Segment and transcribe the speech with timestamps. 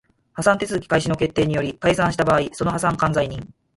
[0.33, 3.53] 破産手続開始の決定により解散した場合その破産管財人